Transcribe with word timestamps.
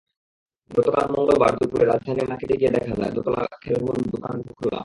গতকাল 0.71 1.05
মঙ্গলবার 1.13 1.53
দুপুরে 1.55 1.85
রাজধানী 1.85 2.21
মার্কেটে 2.29 2.55
গিয়ে 2.57 2.71
দেখা 2.71 2.93
যায়, 2.95 3.11
দোতলায় 3.11 3.47
খেলনার 3.63 3.97
দোকানগুলো 4.13 4.53
খোলা। 4.59 4.79